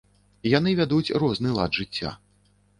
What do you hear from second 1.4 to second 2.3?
лад жыцця.